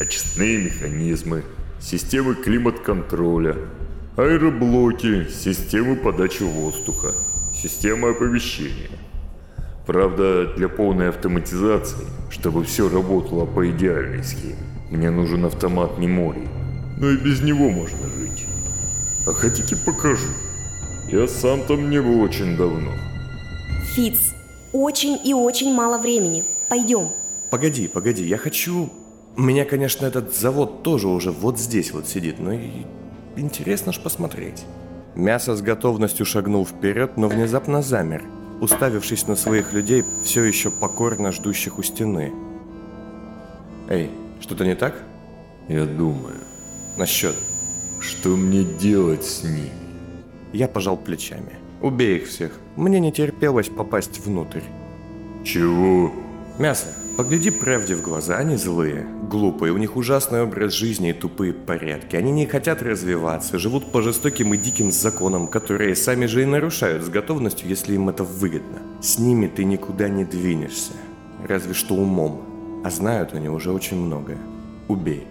Очистные 0.00 0.64
механизмы, 0.64 1.44
системы 1.80 2.34
климат-контроля, 2.34 3.56
аэроблоки, 4.16 5.28
системы 5.30 5.96
подачи 5.96 6.42
воздуха, 6.42 7.12
системы 7.54 8.10
оповещения. 8.10 8.90
Правда, 9.86 10.46
для 10.54 10.68
полной 10.68 11.08
автоматизации, 11.08 12.06
чтобы 12.30 12.64
все 12.64 12.88
работало 12.88 13.46
по 13.46 13.68
идеальной 13.70 14.22
схеме, 14.22 14.56
мне 14.90 15.10
нужен 15.10 15.44
автомат 15.44 15.98
мемории. 15.98 16.48
Но 16.98 17.10
и 17.10 17.16
без 17.16 17.40
него 17.40 17.70
можно 17.70 18.08
жить. 18.18 18.44
А 19.26 19.32
хотите 19.32 19.76
покажу? 19.76 20.28
Я 21.08 21.26
сам 21.26 21.62
там 21.62 21.90
не 21.90 22.00
был 22.00 22.20
очень 22.20 22.56
давно. 22.56 22.92
Фиц, 23.94 24.34
очень 24.72 25.18
и 25.24 25.34
очень 25.34 25.74
мало 25.74 25.98
времени. 25.98 26.44
Пойдем. 26.68 27.08
Погоди, 27.50 27.88
погоди, 27.88 28.24
я 28.24 28.36
хочу... 28.36 28.90
У 29.36 29.40
меня, 29.40 29.64
конечно, 29.64 30.04
этот 30.04 30.36
завод 30.36 30.82
тоже 30.82 31.08
уже 31.08 31.30
вот 31.30 31.58
здесь 31.58 31.92
вот 31.92 32.06
сидит, 32.06 32.38
но 32.38 32.52
и 32.52 32.84
интересно 33.36 33.92
ж 33.92 34.00
посмотреть. 34.00 34.64
Мясо 35.14 35.54
с 35.54 35.62
готовностью 35.62 36.24
шагнул 36.26 36.66
вперед, 36.66 37.16
но 37.16 37.28
внезапно 37.28 37.82
замер, 37.82 38.24
уставившись 38.60 39.26
на 39.28 39.36
своих 39.36 39.72
людей, 39.72 40.02
все 40.24 40.42
еще 40.44 40.70
покорно 40.70 41.32
ждущих 41.32 41.78
у 41.78 41.82
стены. 41.82 42.32
Эй, 43.88 44.10
что-то 44.40 44.64
не 44.64 44.74
так? 44.74 44.94
Я 45.68 45.84
думаю, 45.84 46.36
Насчет. 46.96 47.34
что 48.00 48.30
мне 48.30 48.64
делать 48.64 49.24
с 49.24 49.42
ними? 49.44 49.70
Я 50.52 50.68
пожал 50.68 50.96
плечами. 50.96 51.52
Убей 51.80 52.18
их 52.18 52.28
всех. 52.28 52.52
Мне 52.76 53.00
не 53.00 53.12
терпелось 53.12 53.68
попасть 53.68 54.24
внутрь. 54.24 54.62
Чего? 55.44 56.12
Мясо, 56.58 56.86
погляди 57.16 57.50
правде 57.50 57.94
в 57.94 58.02
глаза, 58.02 58.36
они 58.36 58.56
злые, 58.56 59.06
глупые, 59.30 59.72
у 59.72 59.78
них 59.78 59.96
ужасный 59.96 60.42
образ 60.42 60.74
жизни 60.74 61.10
и 61.10 61.14
тупые 61.14 61.54
порядки. 61.54 62.14
Они 62.14 62.30
не 62.30 62.46
хотят 62.46 62.82
развиваться, 62.82 63.58
живут 63.58 63.90
по 63.90 64.02
жестоким 64.02 64.52
и 64.52 64.58
диким 64.58 64.92
законам, 64.92 65.48
которые 65.48 65.96
сами 65.96 66.26
же 66.26 66.42
и 66.42 66.46
нарушают 66.46 67.04
с 67.04 67.08
готовностью, 67.08 67.68
если 67.68 67.94
им 67.94 68.10
это 68.10 68.22
выгодно. 68.22 68.80
С 69.00 69.18
ними 69.18 69.46
ты 69.46 69.64
никуда 69.64 70.10
не 70.10 70.24
двинешься, 70.24 70.92
разве 71.48 71.72
что 71.72 71.94
умом. 71.94 72.82
А 72.84 72.90
знают 72.90 73.32
они 73.32 73.48
уже 73.48 73.72
очень 73.72 73.96
многое. 73.96 74.38
Убей. 74.88 75.26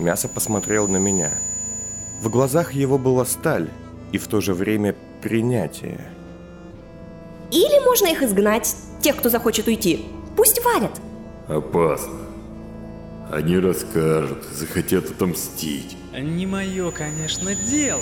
Мясо 0.00 0.28
посмотрел 0.28 0.88
на 0.88 0.96
меня. 0.96 1.30
В 2.22 2.28
глазах 2.28 2.72
его 2.72 2.98
была 2.98 3.24
сталь 3.24 3.70
и 4.10 4.18
в 4.18 4.26
то 4.26 4.40
же 4.40 4.52
время 4.52 4.96
принятие. 5.22 6.00
Или 7.52 7.84
можно 7.84 8.08
их 8.08 8.22
изгнать, 8.22 8.74
тех, 9.00 9.16
кто 9.16 9.28
захочет 9.28 9.68
уйти. 9.68 10.06
Пусть 10.36 10.62
валят. 10.64 11.00
Опасно. 11.48 12.18
Они 13.30 13.58
расскажут, 13.58 14.44
захотят 14.52 15.10
отомстить. 15.10 15.96
Не 16.12 16.46
мое, 16.46 16.90
конечно, 16.92 17.54
дело, 17.54 18.00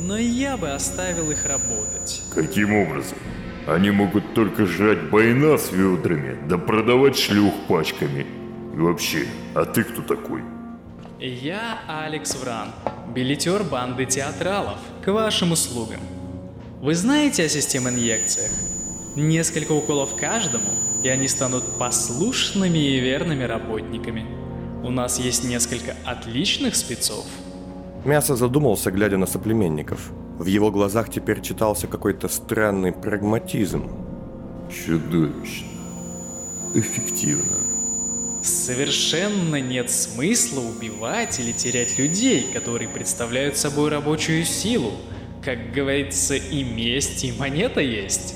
но 0.00 0.16
я 0.16 0.56
бы 0.56 0.70
оставил 0.70 1.30
их 1.30 1.44
работать. 1.44 2.22
Каким 2.34 2.74
образом? 2.74 3.18
Они 3.66 3.90
могут 3.90 4.34
только 4.34 4.64
жрать 4.64 5.10
байна 5.10 5.58
с 5.58 5.72
ведрами, 5.72 6.38
да 6.48 6.56
продавать 6.56 7.18
шлюх 7.18 7.52
пачками. 7.68 8.26
И 8.74 8.78
вообще, 8.78 9.26
а 9.54 9.64
ты 9.64 9.82
кто 9.82 10.02
такой? 10.02 10.42
Я 11.18 11.80
Алекс 11.88 12.34
Вран, 12.36 12.68
билетер 13.14 13.64
банды 13.64 14.04
театралов, 14.04 14.78
к 15.04 15.12
вашим 15.12 15.52
услугам. 15.52 16.00
Вы 16.80 16.94
знаете 16.94 17.44
о 17.44 17.48
систем-инъекциях? 17.48 18.52
Несколько 19.16 19.72
уколов 19.72 20.14
каждому, 20.14 20.68
и 21.06 21.08
они 21.08 21.28
станут 21.28 21.62
послушными 21.78 22.78
и 22.78 22.98
верными 22.98 23.44
работниками. 23.44 24.26
У 24.82 24.90
нас 24.90 25.20
есть 25.20 25.44
несколько 25.44 25.94
отличных 26.04 26.74
спецов. 26.74 27.24
Мясо 28.04 28.34
задумался, 28.34 28.90
глядя 28.90 29.16
на 29.16 29.26
соплеменников. 29.26 30.10
В 30.36 30.46
его 30.46 30.72
глазах 30.72 31.08
теперь 31.08 31.42
читался 31.42 31.86
какой-то 31.86 32.26
странный 32.26 32.90
прагматизм. 32.90 33.88
Чудовищно. 34.68 35.68
Эффективно. 36.74 37.56
Совершенно 38.42 39.60
нет 39.60 39.88
смысла 39.90 40.60
убивать 40.60 41.38
или 41.38 41.52
терять 41.52 41.98
людей, 42.00 42.48
которые 42.52 42.88
представляют 42.88 43.56
собой 43.56 43.90
рабочую 43.90 44.44
силу. 44.44 44.90
Как 45.44 45.72
говорится, 45.72 46.34
и 46.34 46.64
месть, 46.64 47.22
и 47.22 47.30
монета 47.30 47.80
есть. 47.80 48.34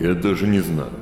Я 0.00 0.14
даже 0.14 0.46
не 0.46 0.60
знаю. 0.60 0.99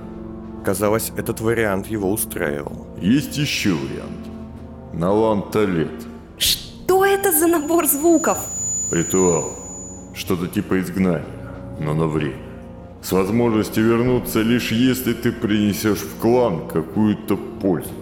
Казалось, 0.65 1.13
этот 1.17 1.41
вариант 1.41 1.87
его 1.87 2.11
устраивал. 2.11 2.87
Есть 3.01 3.39
еще 3.39 3.71
вариант. 3.71 4.29
Налан 4.93 5.51
Талет. 5.51 6.07
Что 6.37 7.05
это 7.05 7.33
за 7.33 7.47
набор 7.47 7.87
звуков? 7.87 8.39
Ритуал. 8.91 9.53
Что-то 10.15 10.49
типа 10.49 10.81
изгнания, 10.81 11.25
но 11.81 11.95
на 11.95 12.07
время. 12.07 12.37
С 13.03 13.13
возможностью 13.13 13.85
вернуться 13.85 14.43
лишь 14.43 14.73
если 14.73 15.13
ты 15.13 15.31
принесешь 15.31 16.01
в 16.01 16.19
клан 16.21 16.67
какую-то 16.69 17.37
пользу. 17.37 17.93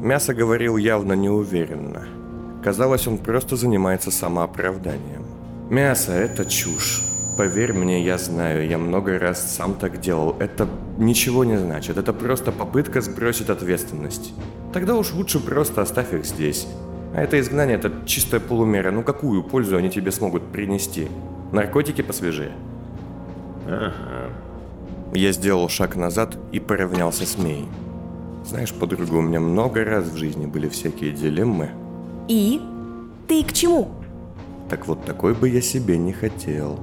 Мясо 0.00 0.34
говорил 0.34 0.76
явно 0.76 1.14
неуверенно. 1.14 2.06
Казалось, 2.62 3.06
он 3.06 3.18
просто 3.18 3.56
занимается 3.56 4.10
самооправданием. 4.10 5.24
Мясо– 5.70 6.12
это 6.12 6.44
чушь. 6.44 7.07
Поверь 7.38 7.72
мне, 7.72 8.02
я 8.02 8.18
знаю, 8.18 8.66
я 8.66 8.78
много 8.78 9.16
раз 9.16 9.54
сам 9.54 9.74
так 9.74 10.00
делал. 10.00 10.34
Это 10.40 10.66
ничего 10.98 11.44
не 11.44 11.56
значит, 11.56 11.96
это 11.96 12.12
просто 12.12 12.50
попытка 12.50 13.00
сбросить 13.00 13.48
ответственность. 13.48 14.32
Тогда 14.72 14.96
уж 14.96 15.12
лучше 15.12 15.38
просто 15.38 15.82
оставь 15.82 16.12
их 16.12 16.26
здесь. 16.26 16.66
А 17.14 17.22
это 17.22 17.38
изгнание– 17.38 17.76
это 17.78 17.92
чистая 18.06 18.40
полумера. 18.40 18.90
Ну 18.90 19.04
какую 19.04 19.44
пользу 19.44 19.76
они 19.76 19.88
тебе 19.88 20.10
смогут 20.10 20.50
принести? 20.50 21.06
Наркотики 21.52 22.02
посвежее. 22.02 22.50
Ага. 23.68 23.92
Я 25.14 25.30
сделал 25.30 25.68
шаг 25.68 25.94
назад 25.94 26.36
и 26.50 26.58
поравнялся 26.58 27.24
с 27.24 27.38
Мей. 27.38 27.68
Знаешь, 28.44 28.74
подруга, 28.74 29.14
у 29.14 29.22
меня 29.22 29.38
много 29.38 29.84
раз 29.84 30.06
в 30.06 30.16
жизни 30.16 30.46
были 30.46 30.68
всякие 30.68 31.12
дилеммы. 31.12 31.70
И? 32.26 32.60
Ты 33.28 33.44
к 33.44 33.52
чему? 33.52 33.90
Так 34.68 34.88
вот, 34.88 35.04
такой 35.04 35.34
бы 35.34 35.48
я 35.48 35.60
себе 35.60 35.98
не 35.98 36.12
хотел. 36.12 36.80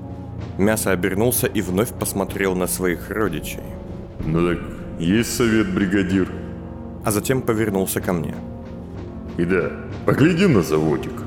Мясо 0.58 0.92
обернулся 0.92 1.48
и 1.48 1.62
вновь 1.62 1.90
посмотрел 1.90 2.56
на 2.56 2.68
своих 2.68 3.12
родичей. 3.12 3.64
Ну 4.26 4.48
так, 4.48 4.60
есть 5.00 5.36
совет, 5.36 5.74
бригадир? 5.74 6.32
А 7.04 7.12
затем 7.12 7.42
повернулся 7.42 8.02
ко 8.02 8.14
мне. 8.14 8.36
И 9.38 9.46
да, 9.46 9.72
погляди 10.06 10.48
на 10.48 10.62
заводик. 10.62 11.25